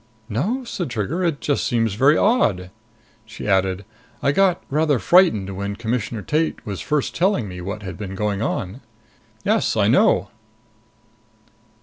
"No," 0.29 0.63
said 0.63 0.89
Trigger. 0.89 1.23
"It 1.23 1.41
just 1.41 1.63
seems 1.63 1.93
very 1.93 2.17
odd." 2.17 2.71
She 3.23 3.47
added, 3.47 3.85
"I 4.23 4.31
got 4.31 4.63
rather 4.71 4.97
frightened 4.97 5.55
when 5.55 5.75
Commissioner 5.75 6.23
Tate 6.23 6.65
was 6.65 6.81
first 6.81 7.15
telling 7.15 7.47
me 7.47 7.61
what 7.61 7.83
had 7.83 7.99
been 7.99 8.15
going 8.15 8.41
on." 8.41 8.81
"Yes, 9.43 9.77
I 9.77 9.87
know." 9.87 10.29